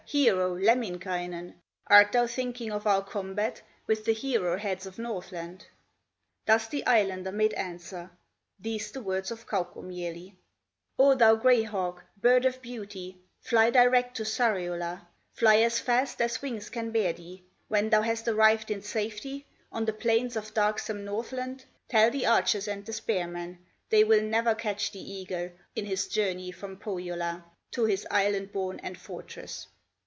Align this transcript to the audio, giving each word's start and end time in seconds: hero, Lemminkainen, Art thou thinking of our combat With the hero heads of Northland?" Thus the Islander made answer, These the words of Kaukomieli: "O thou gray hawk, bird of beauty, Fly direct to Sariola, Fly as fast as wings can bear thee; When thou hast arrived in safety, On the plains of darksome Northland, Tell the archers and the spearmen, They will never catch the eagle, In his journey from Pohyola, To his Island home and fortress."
hero, 0.07 0.57
Lemminkainen, 0.57 1.53
Art 1.87 2.11
thou 2.11 2.27
thinking 2.27 2.69
of 2.69 2.85
our 2.85 3.01
combat 3.01 3.61
With 3.87 4.03
the 4.03 4.11
hero 4.11 4.57
heads 4.57 4.85
of 4.85 4.99
Northland?" 4.99 5.67
Thus 6.45 6.67
the 6.67 6.85
Islander 6.85 7.31
made 7.31 7.53
answer, 7.53 8.09
These 8.59 8.91
the 8.91 9.01
words 9.01 9.31
of 9.31 9.47
Kaukomieli: 9.47 10.35
"O 10.99 11.15
thou 11.15 11.35
gray 11.35 11.63
hawk, 11.63 12.03
bird 12.17 12.43
of 12.43 12.61
beauty, 12.61 13.21
Fly 13.39 13.69
direct 13.69 14.17
to 14.17 14.23
Sariola, 14.23 15.05
Fly 15.31 15.57
as 15.61 15.79
fast 15.79 16.19
as 16.19 16.41
wings 16.41 16.69
can 16.69 16.91
bear 16.91 17.13
thee; 17.13 17.45
When 17.69 17.89
thou 17.89 18.01
hast 18.01 18.27
arrived 18.27 18.69
in 18.69 18.81
safety, 18.81 19.45
On 19.71 19.85
the 19.85 19.93
plains 19.93 20.35
of 20.35 20.53
darksome 20.53 21.05
Northland, 21.05 21.63
Tell 21.87 22.11
the 22.11 22.25
archers 22.25 22.67
and 22.67 22.85
the 22.85 22.91
spearmen, 22.91 23.59
They 23.89 24.03
will 24.03 24.21
never 24.21 24.55
catch 24.55 24.91
the 24.91 24.99
eagle, 25.13 25.51
In 25.73 25.85
his 25.85 26.09
journey 26.09 26.51
from 26.51 26.75
Pohyola, 26.75 27.45
To 27.71 27.85
his 27.85 28.05
Island 28.09 28.49
home 28.51 28.77
and 28.83 28.97
fortress." 28.97 29.67